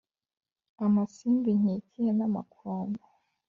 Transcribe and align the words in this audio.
Amasimbi 0.85 1.49
nkikiye 1.59 2.11
n’amakombe 2.17 3.03